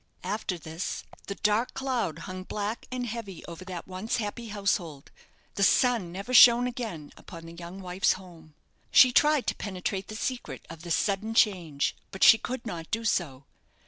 After 0.23 0.57
this, 0.57 1.03
the 1.27 1.35
dark 1.35 1.75
cloud 1.75 2.21
hung 2.25 2.41
black 2.43 2.87
and 2.91 3.05
heavy 3.05 3.45
over 3.45 3.63
that 3.65 3.87
once 3.87 4.17
happy 4.17 4.47
household; 4.47 5.11
the 5.53 5.61
sun 5.61 6.11
never 6.11 6.33
shone 6.33 6.65
again 6.65 7.11
upon 7.17 7.45
the 7.45 7.53
young 7.53 7.81
wife's 7.81 8.13
home. 8.13 8.55
She 8.89 9.11
tried 9.11 9.45
to 9.45 9.53
penetrate 9.55 10.07
the 10.07 10.15
secret 10.15 10.65
of 10.71 10.81
this 10.81 10.95
sudden 10.95 11.35
change, 11.35 11.95
but 12.09 12.23
she 12.23 12.39
could 12.39 12.65
not 12.65 12.89
do 12.89 13.05
so. 13.05 13.45